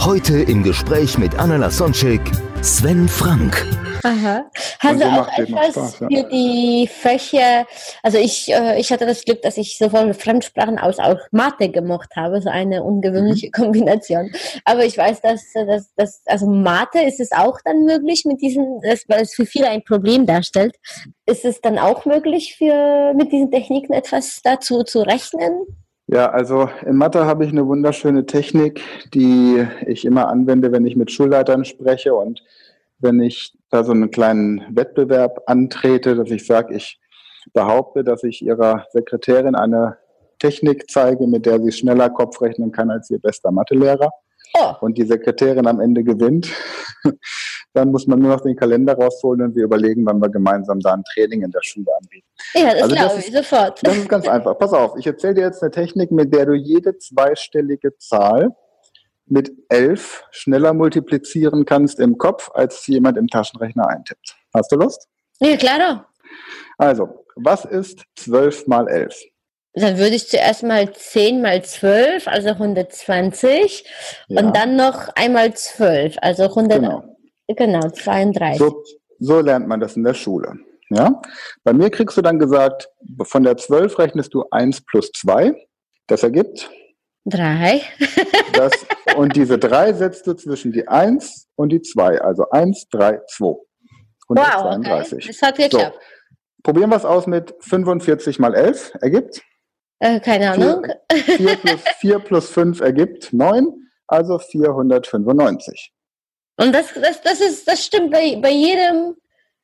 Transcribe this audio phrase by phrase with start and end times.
[0.00, 2.20] Heute im Gespräch mit Anna Lasonczek,
[2.62, 3.66] Sven Frank.
[4.04, 4.44] Aha.
[4.78, 6.08] Hast so du auch etwas Spaß, ja.
[6.08, 7.66] für die Fächer?
[8.04, 12.14] Also ich, äh, ich hatte das Glück, dass ich sowohl Fremdsprachen als auch Mathe gemocht
[12.14, 12.86] habe, so eine Mhm.
[12.86, 14.30] ungewöhnliche Kombination.
[14.64, 18.80] Aber ich weiß, dass, dass, dass also Mathe ist es auch dann möglich mit diesen,
[18.82, 20.76] das, weil es für viele ein Problem darstellt.
[21.26, 25.66] Ist es dann auch möglich für mit diesen Techniken etwas dazu zu rechnen?
[26.10, 28.80] Ja, also in Mathe habe ich eine wunderschöne Technik,
[29.12, 32.42] die ich immer anwende, wenn ich mit Schulleitern spreche und
[32.98, 36.98] wenn ich da so einen kleinen Wettbewerb antrete, dass ich sage, ich
[37.52, 39.98] behaupte, dass ich ihrer Sekretärin eine
[40.38, 44.10] Technik zeige, mit der sie schneller Kopf rechnen kann als ihr bester Mathelehrer
[44.54, 46.50] Oh, und die Sekretärin am Ende gewinnt,
[47.74, 50.94] dann muss man nur noch den Kalender rausholen und wir überlegen, wann wir gemeinsam da
[50.94, 52.26] ein Training in der Schule anbieten.
[52.54, 53.86] ja, das Also das glaube ist- ich sofort.
[53.86, 54.58] Das ist ganz einfach.
[54.58, 58.50] Pass auf, ich erzähle dir jetzt eine Technik, mit der du jede zweistellige Zahl
[59.26, 64.34] mit elf schneller multiplizieren kannst im Kopf, als jemand im Taschenrechner eintippt.
[64.54, 65.06] Hast du Lust?
[65.40, 66.08] Ja, klar.
[66.78, 69.14] Also, was ist 12 mal 11?
[69.74, 73.84] Dann würde ich zuerst mal 10 mal 12, also 120.
[74.28, 77.16] Ja, Und dann noch einmal 12, also 100, genau,
[77.46, 77.88] genau.
[77.88, 78.58] 32.
[78.58, 78.82] So,
[79.18, 80.54] so lernt man das in der Schule.
[80.90, 81.20] Ja?
[81.64, 82.88] Bei mir kriegst du dann gesagt,
[83.22, 85.54] von der 12 rechnest du 1 plus 2.
[86.06, 86.70] Das ergibt
[87.26, 87.82] 3.
[88.54, 88.72] das.
[89.16, 92.20] und diese 3 setzt du zwischen die 1 und die 2.
[92.22, 93.44] Also 1, 3, 2.
[93.46, 93.58] Wow,
[94.28, 94.40] okay.
[94.40, 95.26] 132.
[95.26, 95.98] Das hat geklappt.
[96.62, 99.42] Probieren wir es aus mit 45 mal 11 ergibt.
[100.00, 100.86] Äh, keine Ahnung.
[101.12, 103.66] 4 plus, 4 plus 5 ergibt 9,
[104.06, 105.92] also 495.
[106.56, 109.16] Und das, das, das, ist, das stimmt bei, bei jedem.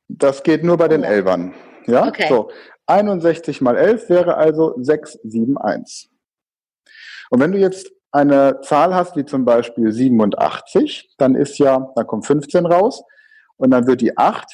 [0.07, 1.09] Das geht nur bei den Ja.
[1.09, 1.53] Elfern.
[1.87, 2.07] Ja?
[2.07, 2.27] Okay.
[2.29, 2.49] So,
[2.87, 6.09] 61 mal 11 wäre also 671.
[7.29, 12.07] Und wenn du jetzt eine Zahl hast, wie zum Beispiel 87, dann ist ja, dann
[12.07, 13.03] kommt 15 raus
[13.57, 14.45] und dann wird die 8,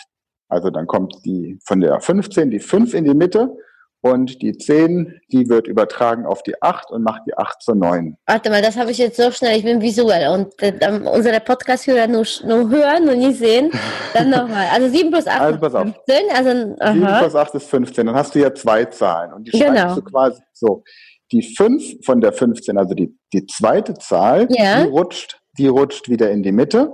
[0.47, 3.55] also dann kommt die von der 15 die 5 in die Mitte
[4.01, 8.17] und die 10, die wird übertragen auf die 8 und macht die 8 zur 9.
[8.25, 9.57] Warte mal, das habe ich jetzt so schnell.
[9.57, 10.73] Ich bin visuell und äh,
[11.13, 13.71] unsere Podcast-Hörer nur, nur hören und nicht sehen.
[14.13, 14.67] Dann nochmal.
[14.73, 15.83] Also 7 plus 8 Also ist pass auf.
[15.83, 16.15] 15.
[16.35, 16.49] Also,
[16.93, 17.19] 7 aha.
[17.19, 18.05] plus 8 ist 15.
[18.07, 19.33] Dann hast du ja zwei Zahlen.
[19.33, 19.73] Und die Genau.
[19.81, 20.83] schreibst du quasi so.
[21.31, 24.81] Die 5 von der 15, also die, die zweite Zahl, Ja.
[24.83, 26.91] die, rutscht, die rutscht wieder in die Mitte.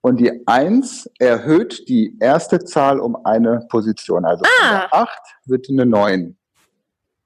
[0.00, 4.24] Und die 1 erhöht die erste Zahl um eine Position.
[4.24, 4.70] Also Ah.
[4.90, 6.36] der 8 wird eine 9.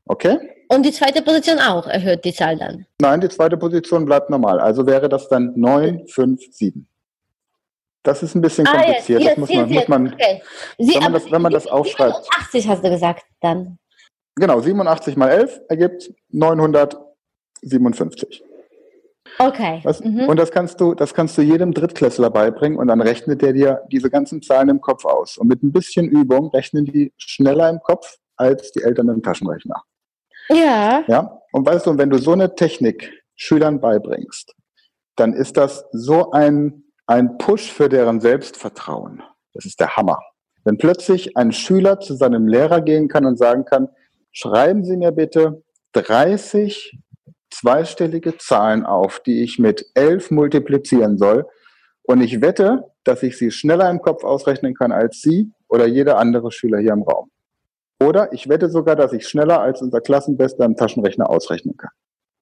[0.08, 0.38] Okay?
[0.68, 2.84] Und die zweite Position auch erhöht die Zahl dann.
[3.00, 4.58] Nein, die zweite Position bleibt normal.
[4.60, 6.86] Also wäre das dann 9, 5, 7.
[8.02, 9.22] Das ist ein bisschen Ah, jetzt, kompliziert.
[9.22, 9.88] jetzt, das muss man, jetzt, muss jetzt.
[9.88, 10.42] man Okay.
[10.78, 12.16] Sie, wenn man das- wenn man das aufschreibt.
[12.16, 13.78] 87 hast du gesagt dann.
[14.36, 18.42] Genau, 87 mal 11 ergibt 957.
[19.38, 19.80] Okay.
[19.84, 20.00] Was?
[20.02, 20.28] Mhm.
[20.28, 23.82] Und das kannst du, das kannst du jedem Drittklässler beibringen und dann rechnet der dir
[23.90, 25.38] diese ganzen Zahlen im Kopf aus.
[25.38, 29.82] Und mit ein bisschen Übung rechnen die schneller im Kopf als die Eltern im Taschenrechner.
[30.48, 31.04] Ja.
[31.06, 31.40] Ja?
[31.52, 34.54] Und weißt du, wenn du so eine Technik Schülern beibringst,
[35.16, 39.22] dann ist das so ein, ein Push für deren Selbstvertrauen.
[39.54, 40.18] Das ist der Hammer.
[40.64, 43.88] Wenn plötzlich ein Schüler zu seinem Lehrer gehen kann und sagen kann,
[44.32, 46.98] schreiben Sie mir bitte 30
[47.50, 51.46] zweistellige Zahlen auf, die ich mit 11 multiplizieren soll.
[52.02, 56.18] Und ich wette, dass ich sie schneller im Kopf ausrechnen kann als Sie oder jeder
[56.18, 57.30] andere Schüler hier im Raum.
[58.00, 61.90] Oder ich wette sogar, dass ich schneller als unser Klassenbester im Taschenrechner ausrechnen kann.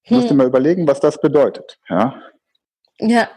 [0.08, 0.36] Du musst Hm.
[0.36, 1.78] mal überlegen, was das bedeutet.
[1.88, 2.20] Ja?
[2.98, 3.28] Ja.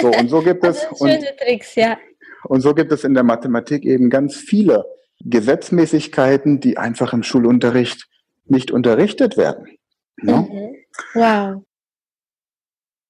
[0.00, 1.96] So, und so gibt es, und, Tricks, ja.
[2.44, 4.84] und so gibt es in der Mathematik eben ganz viele
[5.20, 8.08] Gesetzmäßigkeiten, die einfach im Schulunterricht
[8.46, 9.68] nicht unterrichtet werden.
[10.22, 10.42] Ja?
[10.42, 10.74] Mhm.
[11.14, 11.62] Wow.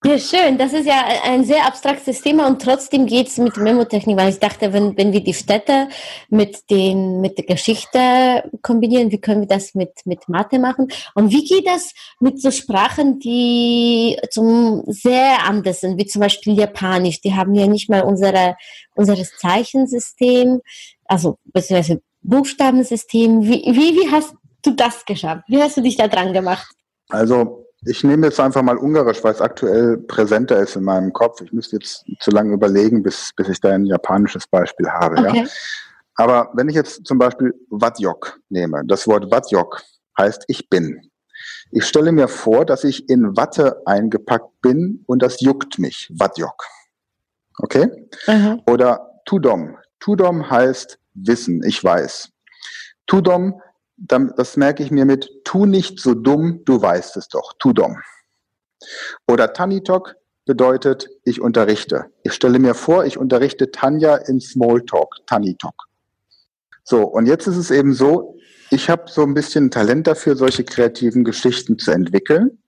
[0.07, 0.59] Ja, schön.
[0.59, 4.39] Das ist ja ein sehr abstraktes Thema und trotzdem geht es mit Memotechnik, weil ich
[4.39, 5.89] dachte, wenn, wenn wir die Städte
[6.29, 10.89] mit, den, mit der Geschichte kombinieren, wie können wir das mit, mit Mathe machen?
[11.15, 16.53] Und wie geht das mit so Sprachen, die zum sehr anders sind, wie zum Beispiel
[16.53, 17.23] Japanisch?
[17.23, 18.57] Die haben ja nicht mal unsere,
[18.95, 20.61] unseres Zeichensystem,
[21.07, 23.43] also beziehungsweise Buchstabensystem.
[23.43, 25.45] Wie, wie, wie hast du das geschafft?
[25.49, 26.75] Wie hast du dich da dran gemacht?
[27.09, 31.41] Also ich nehme jetzt einfach mal Ungarisch, weil es aktuell präsenter ist in meinem Kopf.
[31.41, 35.19] Ich müsste jetzt zu lange überlegen, bis, bis ich da ein japanisches Beispiel habe.
[35.19, 35.43] Okay.
[35.45, 35.47] Ja?
[36.17, 39.83] Aber wenn ich jetzt zum Beispiel Vatjok nehme, das Wort Vatjok
[40.19, 41.11] heißt ich bin.
[41.73, 46.11] Ich stelle mir vor, dass ich in Watte eingepackt bin und das juckt mich.
[46.17, 46.65] Vatjok.
[47.59, 47.89] Okay?
[48.27, 48.63] Mhm.
[48.67, 49.77] Oder Tudom.
[50.01, 52.29] Tudom heißt Wissen, ich weiß.
[53.07, 53.61] Tudom
[53.97, 57.99] das merke ich mir mit, tu nicht so dumm, du weißt es doch, tu dumm.
[59.29, 62.07] Oder Tanitok bedeutet, ich unterrichte.
[62.23, 65.75] Ich stelle mir vor, ich unterrichte Tanja in Smalltalk, Tanitok.
[66.83, 68.37] So, und jetzt ist es eben so,
[68.71, 72.59] ich habe so ein bisschen Talent dafür, solche kreativen Geschichten zu entwickeln.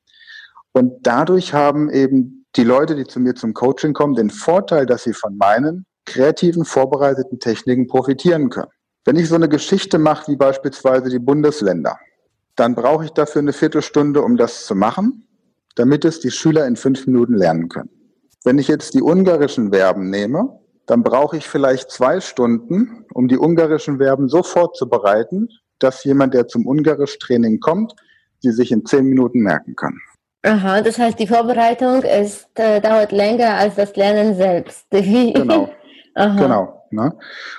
[0.72, 5.02] Und dadurch haben eben die Leute, die zu mir zum Coaching kommen, den Vorteil, dass
[5.04, 8.70] sie von meinen kreativen, vorbereiteten Techniken profitieren können.
[9.06, 11.96] Wenn ich so eine Geschichte mache, wie beispielsweise die Bundesländer,
[12.56, 15.28] dann brauche ich dafür eine Viertelstunde, um das zu machen,
[15.76, 17.88] damit es die Schüler in fünf Minuten lernen können.
[18.42, 23.38] Wenn ich jetzt die ungarischen Verben nehme, dann brauche ich vielleicht zwei Stunden, um die
[23.38, 27.94] ungarischen Verben so vorzubereiten, dass jemand, der zum Ungarisch-Training kommt,
[28.40, 30.00] sie sich in zehn Minuten merken kann.
[30.42, 34.86] Aha, das heißt, die Vorbereitung ist, äh, dauert länger als das Lernen selbst.
[34.90, 35.70] genau.
[36.14, 36.40] Aha.
[36.40, 36.75] Genau.
[36.92, 37.16] Ne?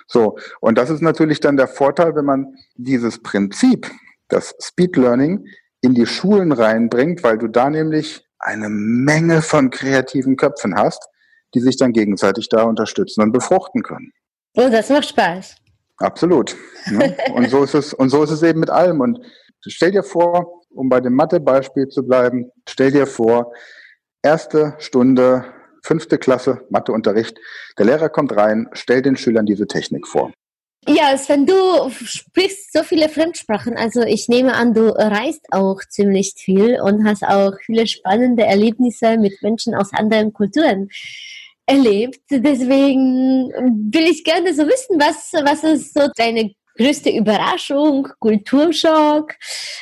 [0.08, 3.90] So, und das ist natürlich dann der Vorteil, wenn man dieses Prinzip,
[4.28, 5.46] das Speed Learning,
[5.82, 11.08] in die Schulen reinbringt, weil du da nämlich eine Menge von kreativen Köpfen hast,
[11.54, 14.12] die sich dann gegenseitig da unterstützen und befruchten können.
[14.56, 15.56] Oh, das macht Spaß.
[15.98, 16.56] Absolut.
[16.92, 17.16] Ne?
[17.34, 19.02] und so ist es, und so ist es eben mit allem.
[19.02, 19.20] Und
[19.66, 23.52] stell dir vor, um bei dem Mathe-Beispiel zu bleiben, stell dir vor,
[24.22, 25.46] erste Stunde
[25.88, 27.40] fünfte Klasse Matheunterricht.
[27.78, 30.32] Der Lehrer kommt rein, stellt den Schülern diese Technik vor.
[30.88, 33.76] Ja, Sven, du sprichst so viele Fremdsprachen.
[33.76, 39.18] Also ich nehme an, du reist auch ziemlich viel und hast auch viele spannende Erlebnisse
[39.18, 40.90] mit Menschen aus anderen Kulturen
[41.66, 42.22] erlebt.
[42.30, 43.50] Deswegen
[43.92, 49.34] will ich gerne so wissen, was, was ist so deine größte Überraschung, Kulturschock?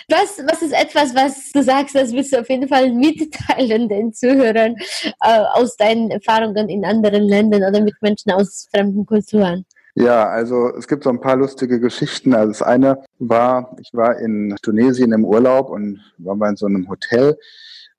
[0.09, 4.13] Was, was ist etwas, was du sagst, das willst du auf jeden Fall mitteilen den
[4.13, 4.75] Zuhörern
[5.21, 9.65] äh, aus deinen Erfahrungen in anderen Ländern oder mit Menschen aus fremden Kulturen?
[9.97, 12.33] Ja, also es gibt so ein paar lustige Geschichten.
[12.33, 16.65] Also das eine war, ich war in Tunesien im Urlaub und war mal in so
[16.65, 17.37] einem Hotel.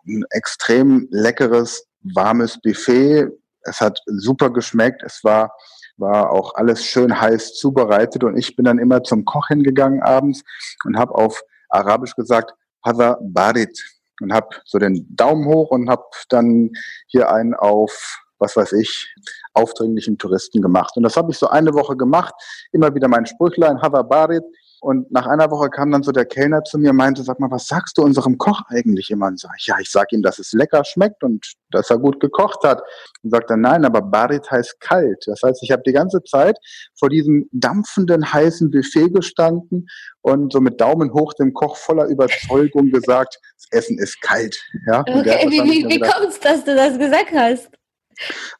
[0.07, 3.29] Ein extrem leckeres, warmes Buffet.
[3.63, 5.03] Es hat super geschmeckt.
[5.05, 5.51] Es war
[5.97, 10.43] war auch alles schön heiß zubereitet und ich bin dann immer zum Koch hingegangen abends
[10.85, 12.55] und habe auf Arabisch gesagt,
[12.85, 13.83] Hada Barit
[14.21, 16.71] und habe so den Daumen hoch und habe dann
[17.07, 19.15] hier einen auf, was weiß ich,
[19.55, 20.97] aufdringlichen Touristen gemacht.
[20.97, 22.35] Und das habe ich so eine Woche gemacht,
[22.73, 24.45] immer wieder mein Sprüchlein, Hada Barit
[24.87, 27.51] und nach einer Woche kam dann so der Kellner zu mir und meinte, sag mal,
[27.51, 29.27] was sagst du unserem Koch eigentlich immer?
[29.27, 32.21] Und sag ich, ja, ich sag ihm, dass es lecker schmeckt und dass er gut
[32.21, 32.81] gekocht hat.
[33.25, 35.25] Und sagt er, nein, aber Barit heißt kalt.
[35.27, 36.57] Das heißt, ich habe die ganze Zeit
[36.97, 39.89] vor diesem dampfenden, heißen Buffet gestanden
[40.21, 44.57] und so mit Daumen hoch dem Koch voller Überzeugung gesagt, das Essen ist kalt.
[44.87, 45.01] Ja?
[45.01, 47.71] Okay, wie, wie, wie kommt es, dass du das gesagt hast?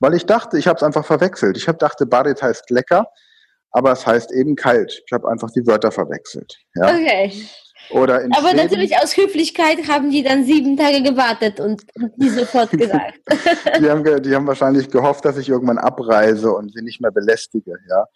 [0.01, 1.57] Weil ich dachte, ich habe es einfach verwechselt.
[1.57, 3.07] Ich habe dachte, Barit heißt lecker
[3.77, 5.03] aber es heißt eben kalt.
[5.05, 6.57] Ich habe einfach die Wörter verwechselt.
[6.77, 6.95] Ja?
[6.95, 7.31] Okay.
[7.91, 11.83] Oder in aber Schweden, natürlich aus Höflichkeit haben die dann sieben Tage gewartet und
[12.17, 13.19] die sofort gesagt.
[13.79, 17.75] die, haben, die haben wahrscheinlich gehofft, dass ich irgendwann abreise und sie nicht mehr belästige.
[17.87, 18.07] Ja,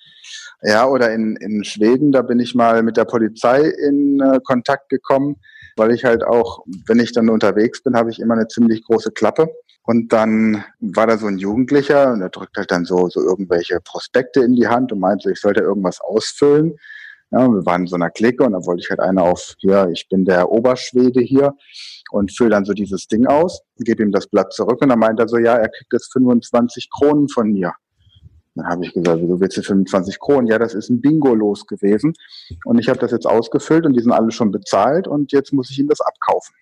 [0.62, 4.88] ja oder in, in Schweden, da bin ich mal mit der Polizei in äh, Kontakt
[4.88, 5.36] gekommen,
[5.76, 9.10] weil ich halt auch, wenn ich dann unterwegs bin, habe ich immer eine ziemlich große
[9.10, 9.50] Klappe.
[9.90, 13.80] Und dann war da so ein Jugendlicher und er drückt halt dann so, so irgendwelche
[13.80, 16.76] Prospekte in die Hand und meinte, ich sollte irgendwas ausfüllen.
[17.32, 19.88] Ja, wir waren in so einer Clique und da wollte ich halt einer auf, ja,
[19.88, 21.56] ich bin der Oberschwede hier
[22.12, 25.18] und fülle dann so dieses Ding aus, gebe ihm das Blatt zurück und dann meint
[25.18, 27.72] er so, ja, er kriegt jetzt 25 Kronen von mir.
[28.54, 30.46] Dann habe ich gesagt, wieso willst du 25 Kronen?
[30.46, 32.14] Ja, das ist ein Bingo los gewesen.
[32.64, 35.68] Und ich habe das jetzt ausgefüllt und die sind alle schon bezahlt und jetzt muss
[35.68, 36.54] ich ihm das abkaufen.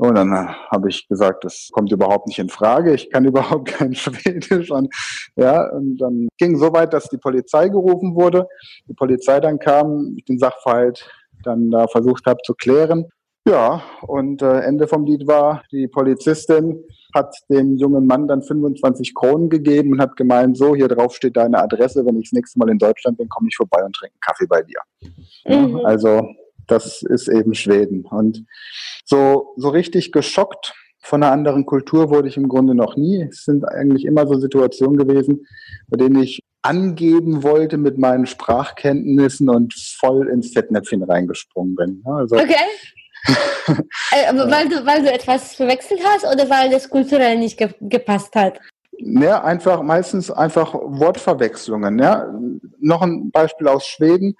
[0.00, 2.94] Und dann äh, habe ich gesagt, das kommt überhaupt nicht in Frage.
[2.94, 4.70] Ich kann überhaupt kein Schwedisch.
[4.70, 4.88] Und,
[5.36, 8.46] ja, und dann ging so weit, dass die Polizei gerufen wurde.
[8.88, 11.06] Die Polizei dann kam, ich den Sachverhalt
[11.44, 13.08] dann da versucht habe zu klären.
[13.46, 16.82] Ja, und äh, Ende vom Lied war, die Polizistin
[17.14, 21.36] hat dem jungen Mann dann 25 Kronen gegeben und hat gemeint, so, hier drauf steht
[21.36, 24.14] deine Adresse, wenn ich das nächste Mal in Deutschland bin, komme ich vorbei und trinke
[24.14, 24.80] einen Kaffee bei dir.
[25.46, 25.84] Mhm.
[25.84, 26.26] Also
[26.70, 28.04] das ist eben Schweden.
[28.04, 28.44] Und
[29.04, 33.22] so, so richtig geschockt von einer anderen Kultur wurde ich im Grunde noch nie.
[33.22, 35.46] Es sind eigentlich immer so Situationen gewesen,
[35.88, 42.02] bei denen ich angeben wollte mit meinen Sprachkenntnissen und voll ins Fettnäpfchen reingesprungen bin.
[42.04, 42.54] Also, okay.
[44.12, 48.34] äh, weil, du, weil du etwas verwechselt hast oder weil das kulturell nicht ge gepasst
[48.34, 48.60] hat?
[48.98, 51.98] Ja, einfach meistens einfach Wortverwechslungen.
[51.98, 52.26] Ja.
[52.78, 54.36] Noch ein Beispiel aus Schweden.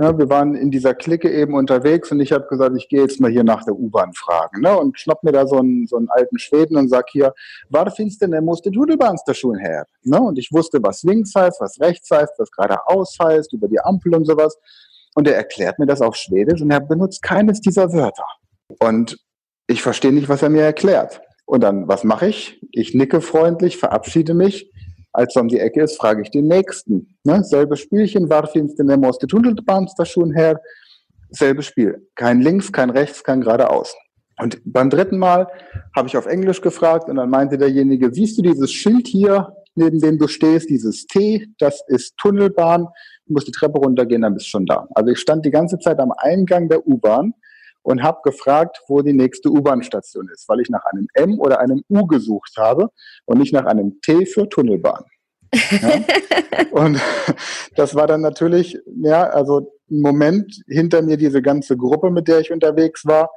[0.00, 3.20] Ja, wir waren in dieser Clique eben unterwegs und ich habe gesagt, ich gehe jetzt
[3.20, 4.62] mal hier nach der U-Bahn fragen.
[4.62, 7.34] Ne, und schnapp mir da so einen, so einen alten Schweden und sag hier,
[7.68, 9.84] var finns det måste Tunnelbahnstation her?
[10.02, 13.78] Ne, und ich wusste, was links heißt, was rechts heißt, was geradeaus heißt, über die
[13.78, 14.56] Ampel und sowas.
[15.16, 18.24] Und er erklärt mir das auf Schwedisch und er benutzt keines dieser Wörter.
[18.78, 19.18] Und
[19.66, 21.20] ich verstehe nicht, was er mir erklärt.
[21.44, 22.66] Und dann, was mache ich?
[22.72, 24.72] Ich nicke freundlich, verabschiede mich.
[25.12, 27.16] Als er um die Ecke ist, frage ich den Nächsten.
[27.24, 27.42] Ne?
[27.42, 30.60] Selbes Spielchen, war finst du aus der Tunnelbahnstation her?
[31.30, 32.06] Selbes Spiel.
[32.14, 33.94] Kein links, kein rechts, kein geradeaus.
[34.40, 35.48] Und beim dritten Mal
[35.94, 40.00] habe ich auf Englisch gefragt und dann meinte derjenige, siehst du dieses Schild hier, neben
[40.00, 42.86] dem du stehst, dieses T, das ist Tunnelbahn,
[43.26, 44.88] du musst die Treppe runtergehen, dann bist du schon da.
[44.94, 47.34] Also ich stand die ganze Zeit am Eingang der U-Bahn
[47.82, 51.82] und habe gefragt, wo die nächste U-Bahn-Station ist, weil ich nach einem M oder einem
[51.88, 52.90] U gesucht habe
[53.24, 55.04] und nicht nach einem T für Tunnelbahn.
[55.52, 56.00] Ja?
[56.72, 57.00] und
[57.76, 62.40] das war dann natürlich, ja, also ein Moment hinter mir diese ganze Gruppe, mit der
[62.40, 63.30] ich unterwegs war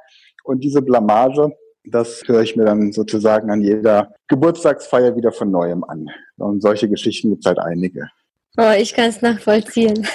[0.44, 1.50] und diese Blamage,
[1.84, 6.06] das höre ich mir dann sozusagen an jeder Geburtstagsfeier wieder von neuem an.
[6.36, 8.08] Und solche Geschichten gibt es halt einige.
[8.56, 10.06] Oh, ich kann es nachvollziehen.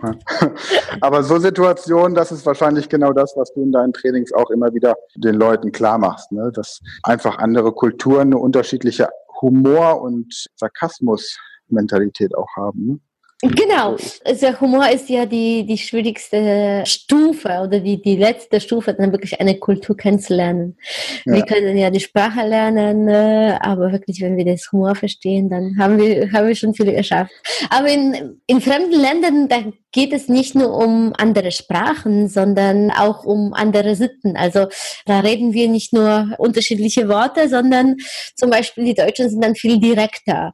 [1.00, 4.74] Aber so Situationen, das ist wahrscheinlich genau das, was du in deinen Trainings auch immer
[4.74, 6.50] wieder den Leuten klar machst, ne?
[6.52, 9.08] dass einfach andere Kulturen eine unterschiedliche
[9.40, 13.00] Humor- und Sarkasmus-Mentalität auch haben.
[13.40, 19.12] Genau, also Humor ist ja die, die schwierigste Stufe oder die, die letzte Stufe, dann
[19.12, 20.76] wirklich eine Kultur kennenzulernen.
[21.24, 21.34] Ja.
[21.34, 25.76] Wir können ja die Sprache lernen, äh, aber wirklich, wenn wir das Humor verstehen, dann
[25.78, 27.30] haben wir, haben wir schon viel geschafft.
[27.70, 33.24] Aber in, in fremden Ländern, da geht es nicht nur um andere Sprachen, sondern auch
[33.24, 34.36] um andere Sitten.
[34.36, 34.66] Also
[35.06, 37.96] da reden wir nicht nur unterschiedliche Worte, sondern
[38.34, 40.52] zum Beispiel die Deutschen sind dann viel direkter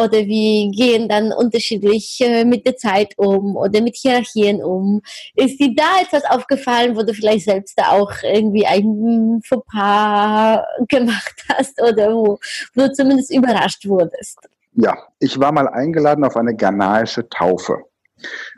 [0.00, 5.02] oder wir gehen dann unterschiedlich äh, mit der Zeit um oder mit Hierarchien um.
[5.34, 11.80] Ist dir da etwas aufgefallen, wo du vielleicht selbst auch irgendwie ein Fauxpas gemacht hast
[11.82, 12.38] oder wo,
[12.74, 14.38] wo du zumindest überrascht wurdest?
[14.74, 17.84] Ja, ich war mal eingeladen auf eine ghanaische Taufe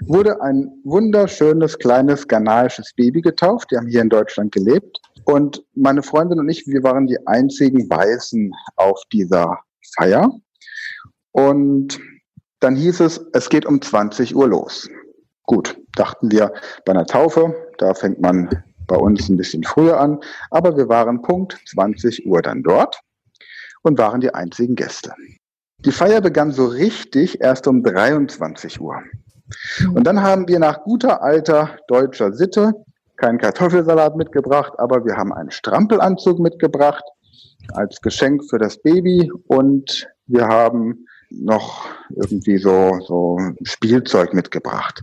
[0.01, 3.71] wurde ein wunderschönes kleines ghanaisches Baby getauft.
[3.71, 5.01] Die haben hier in Deutschland gelebt.
[5.25, 9.59] Und meine Freundin und ich, wir waren die einzigen Weißen auf dieser
[9.97, 10.33] Feier.
[11.33, 12.01] Und
[12.63, 14.89] dann hieß es, es geht um 20 Uhr los.
[15.45, 16.53] Gut, dachten wir
[16.85, 18.49] bei einer Taufe, da fängt man
[18.87, 23.01] bei uns ein bisschen früher an, aber wir waren Punkt 20 Uhr dann dort
[23.83, 25.13] und waren die einzigen Gäste.
[25.85, 29.03] Die Feier begann so richtig erst um 23 Uhr.
[29.95, 32.73] Und dann haben wir nach guter alter deutscher Sitte
[33.17, 37.05] keinen Kartoffelsalat mitgebracht, aber wir haben einen Strampelanzug mitgebracht
[37.75, 41.07] als Geschenk für das Baby und wir haben
[41.41, 45.03] noch irgendwie so, so Spielzeug mitgebracht.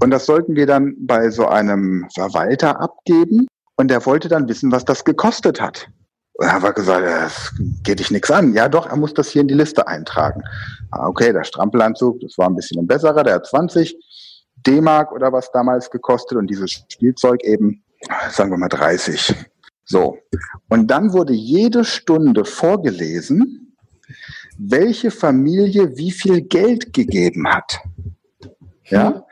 [0.00, 4.72] Und das sollten wir dann bei so einem Verwalter abgeben und der wollte dann wissen,
[4.72, 5.88] was das gekostet hat.
[6.34, 8.54] Und er hat gesagt, es geht dich nichts an.
[8.54, 10.42] Ja, doch, er muss das hier in die Liste eintragen.
[10.90, 13.96] Ah, okay, der Strampelanzug, das war ein bisschen ein besserer, der hat 20
[14.66, 17.84] D-Mark oder was damals gekostet und dieses Spielzeug eben,
[18.30, 19.34] sagen wir mal 30.
[19.84, 20.16] So.
[20.68, 23.76] Und dann wurde jede Stunde vorgelesen,
[24.70, 27.80] welche Familie wie viel Geld gegeben hat.
[28.84, 29.10] Ja?
[29.10, 29.22] Mhm.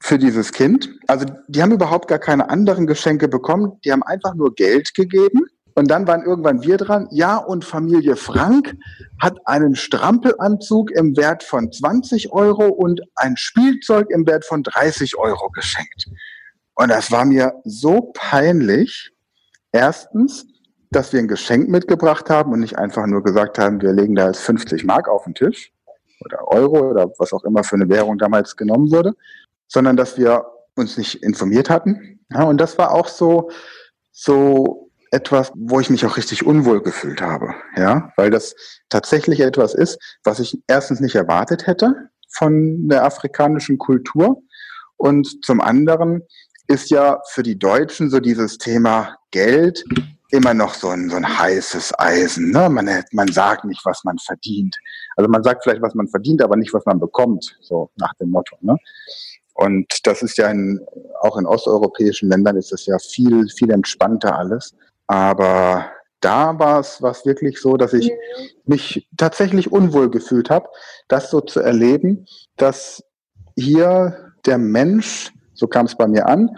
[0.00, 0.88] Für dieses Kind.
[1.08, 3.80] Also, die haben überhaupt gar keine anderen Geschenke bekommen.
[3.84, 7.06] Die haben einfach nur Geld gegeben und dann waren irgendwann wir dran.
[7.10, 8.76] Ja, und Familie Frank
[9.20, 15.18] hat einen Strampelanzug im Wert von 20 Euro und ein Spielzeug im Wert von 30
[15.18, 16.06] Euro geschenkt.
[16.74, 19.12] Und das war mir so peinlich.
[19.72, 20.46] Erstens,
[20.90, 24.26] dass wir ein Geschenk mitgebracht haben und nicht einfach nur gesagt haben, wir legen da
[24.26, 25.72] jetzt 50 Mark auf den Tisch
[26.24, 29.14] oder Euro oder was auch immer für eine Währung damals genommen wurde,
[29.68, 32.20] sondern dass wir uns nicht informiert hatten.
[32.30, 33.50] Ja, und das war auch so,
[34.12, 38.54] so etwas, wo ich mich auch richtig unwohl gefühlt habe, ja, weil das
[38.88, 44.42] tatsächlich etwas ist, was ich erstens nicht erwartet hätte von der afrikanischen Kultur
[44.96, 46.22] und zum anderen
[46.66, 49.84] ist ja für die Deutschen so dieses Thema Geld
[50.30, 52.50] immer noch so ein, so ein heißes Eisen.
[52.50, 52.68] Ne?
[52.68, 54.76] Man, man sagt nicht, was man verdient.
[55.16, 58.30] Also man sagt vielleicht, was man verdient, aber nicht, was man bekommt, so nach dem
[58.30, 58.56] Motto.
[58.60, 58.76] Ne?
[59.54, 60.80] Und das ist ja in,
[61.20, 64.74] auch in osteuropäischen Ländern ist das ja viel, viel entspannter alles.
[65.06, 65.86] Aber
[66.20, 68.48] da war es was wirklich so, dass ich mhm.
[68.64, 70.68] mich tatsächlich unwohl gefühlt habe,
[71.08, 73.02] das so zu erleben, dass
[73.56, 76.50] hier der Mensch, so kam es bei mir an,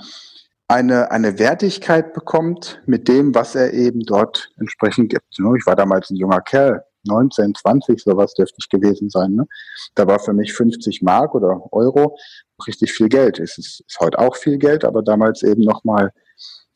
[0.69, 5.39] eine, eine Wertigkeit bekommt mit dem, was er eben dort entsprechend gibt.
[5.39, 5.55] Ne?
[5.59, 9.33] Ich war damals ein junger Kerl, 19, 20, sowas dürfte ich gewesen sein.
[9.33, 9.47] Ne?
[9.95, 12.19] Da war für mich 50 Mark oder Euro
[12.67, 13.41] richtig viel Geld.
[13.41, 16.13] Es ist, ist heute auch viel Geld, aber damals eben nochmal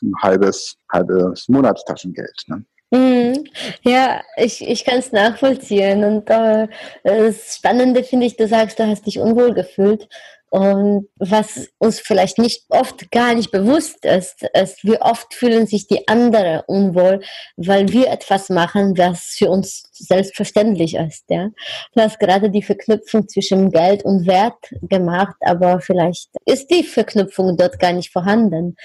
[0.02, 2.44] ein halbes, halbes Monatstaschengeld.
[2.46, 2.64] Ne?
[2.92, 3.44] Mhm.
[3.82, 6.04] Ja, ich, ich kann es nachvollziehen.
[6.04, 6.68] Und äh,
[7.04, 10.08] das Spannende finde ich, du sagst, du hast dich unwohl gefühlt.
[10.52, 15.86] Und was uns vielleicht nicht oft gar nicht bewusst ist, ist, wie oft fühlen sich
[15.86, 17.22] die anderen unwohl,
[17.56, 21.24] weil wir etwas machen, was für uns selbstverständlich ist.
[21.30, 21.48] Ja?
[21.94, 27.56] Du hast gerade die Verknüpfung zwischen Geld und Wert gemacht, aber vielleicht ist die Verknüpfung
[27.56, 28.76] dort gar nicht vorhanden.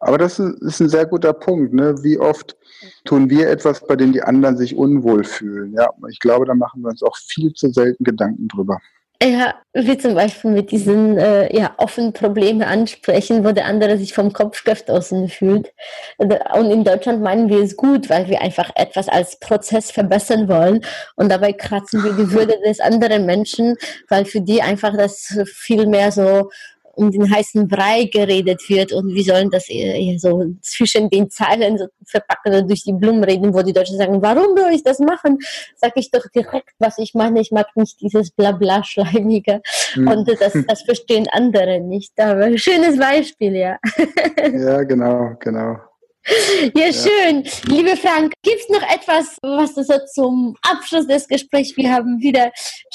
[0.00, 1.72] Aber das ist ein sehr guter Punkt.
[1.72, 1.94] Ne?
[2.02, 2.54] Wie oft
[3.06, 5.72] tun wir etwas, bei dem die anderen sich unwohl fühlen?
[5.72, 8.78] Ja, ich glaube, da machen wir uns auch viel zu selten Gedanken drüber.
[9.24, 14.12] Ja, wie zum Beispiel mit diesen äh, ja, offenen Problemen ansprechen, wo der andere sich
[14.12, 15.72] vom Kopf gestoßen fühlt.
[16.18, 16.30] Und
[16.70, 20.84] in Deutschland meinen wir es gut, weil wir einfach etwas als Prozess verbessern wollen.
[21.16, 23.76] Und dabei kratzen wir die Würde des anderen Menschen,
[24.10, 26.50] weil für die einfach das viel mehr so
[26.96, 31.78] um den heißen Brei geredet wird und wir sollen das eher so zwischen den Zeilen
[31.78, 34.98] so verpacken und durch die Blumen reden, wo die Deutschen sagen, warum soll ich das
[34.98, 35.38] machen?
[35.76, 37.40] Sag ich doch direkt, was ich meine.
[37.40, 39.60] Ich mag nicht dieses Blabla-Schleimige.
[39.96, 40.08] Mhm.
[40.08, 42.18] Und das, das verstehen andere nicht.
[42.18, 43.78] Aber schönes Beispiel, ja.
[44.52, 45.78] ja, genau, genau.
[46.74, 47.44] Ja, schön.
[47.66, 52.18] Liebe Frank, gibt es noch etwas, was du so zum Abschluss des Gesprächs, wir haben
[52.20, 52.50] wieder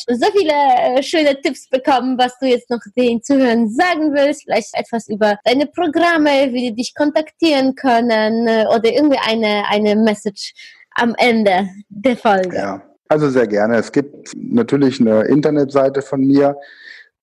[0.08, 4.74] so viele äh, schöne Tipps bekommen, was du jetzt noch den Zuhörern sagen willst, vielleicht
[4.74, 10.54] etwas über deine Programme, wie die dich kontaktieren können äh, oder irgendwie eine, eine Message
[10.96, 12.58] am Ende der Folge.
[12.58, 13.78] Ja, also sehr gerne.
[13.78, 16.58] Es gibt natürlich eine Internetseite von mir,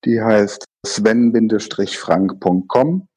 [0.05, 3.09] die heißt sven-frank.com.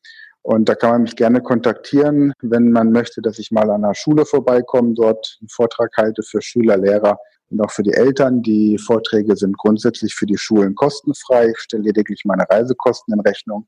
[0.42, 3.94] Und da kann man mich gerne kontaktieren, wenn man möchte, dass ich mal an der
[3.94, 7.18] Schule vorbeikomme, dort einen Vortrag halte für Schüler, Lehrer
[7.50, 8.42] und auch für die Eltern.
[8.42, 11.50] Die Vorträge sind grundsätzlich für die Schulen kostenfrei.
[11.50, 13.68] Ich stelle lediglich meine Reisekosten in Rechnung.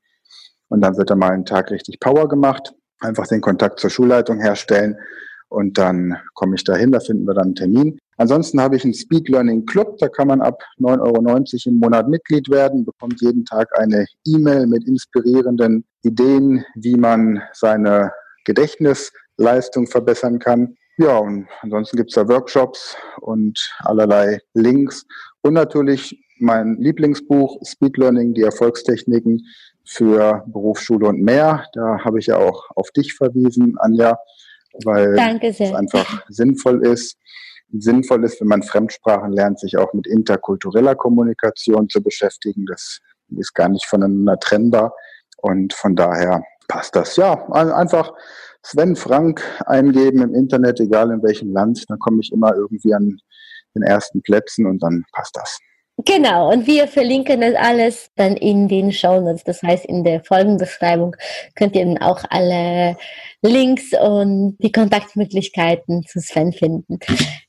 [0.70, 2.74] Und dann wird da mal einen Tag richtig Power gemacht.
[3.00, 4.98] Einfach den Kontakt zur Schulleitung herstellen
[5.52, 8.00] und dann komme ich dahin, da finden wir dann einen Termin.
[8.18, 12.08] Ansonsten habe ich einen Speed Learning Club, da kann man ab 9,90 Euro im Monat
[12.08, 18.14] Mitglied werden, bekommt jeden Tag eine E-Mail mit inspirierenden Ideen, wie man seine
[18.46, 20.78] Gedächtnisleistung verbessern kann.
[20.98, 25.06] Ja, und ansonsten gibt es da Workshops und allerlei Links.
[25.42, 29.46] Und natürlich mein Lieblingsbuch Speed Learning, die Erfolgstechniken
[29.84, 31.66] für Berufsschule und mehr.
[31.74, 34.18] Da habe ich ja auch auf dich verwiesen, Anja
[34.84, 37.18] weil es einfach sinnvoll ist.
[37.74, 42.66] Sinnvoll ist, wenn man Fremdsprachen lernt, sich auch mit interkultureller Kommunikation zu beschäftigen.
[42.66, 43.00] Das
[43.38, 44.94] ist gar nicht voneinander trennbar.
[45.38, 47.16] Und von daher passt das.
[47.16, 48.14] Ja, einfach
[48.64, 51.86] Sven Frank eingeben im Internet, egal in welchem Land.
[51.90, 53.20] Dann komme ich immer irgendwie an
[53.74, 55.60] den ersten Plätzen und dann passt das.
[56.06, 59.44] Genau, und wir verlinken das alles dann in den Show Notes.
[59.44, 61.16] Das heißt, in der Folgenbeschreibung
[61.56, 62.98] könnt ihr dann auch alle
[63.42, 67.00] Links und die Kontaktmöglichkeiten zu Sven finden.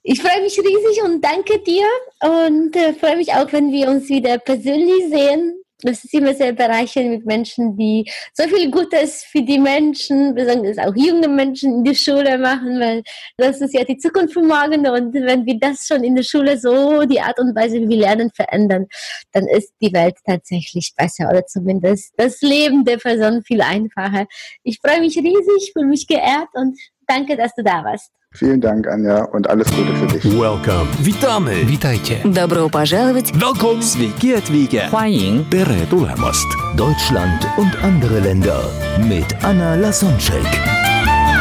[0.03, 1.87] Ich freue mich riesig und danke dir
[2.21, 6.53] und äh, freue mich auch, wenn wir uns wieder persönlich sehen das ist immer sehr
[6.53, 11.85] bereichernd mit Menschen, die so viel Gutes für die Menschen, besonders auch junge Menschen in
[11.85, 13.03] der Schule machen, weil
[13.37, 16.59] das ist ja die Zukunft von morgen und wenn wir das schon in der Schule
[16.59, 18.87] so die Art und Weise, wie wir lernen, verändern,
[19.33, 24.27] dann ist die Welt tatsächlich besser oder zumindest das Leben der Person viel einfacher.
[24.63, 28.12] Ich freue mich riesig, fühle mich geehrt und danke, dass du da warst.
[28.34, 30.24] Vielen Dank, Anja, und alles Gute für dich.
[30.26, 30.88] Welcome.
[31.00, 31.68] Witamy.
[31.68, 32.18] Witajcie.
[32.24, 33.32] Добро пожаловать.
[33.34, 33.82] Welcome.
[33.82, 34.90] Sveiki atvykę.
[34.92, 36.48] 欢迎 Tere tulemast.
[36.76, 38.62] Deutschland und andere Länder
[39.08, 40.81] mit Anna Lasonczek.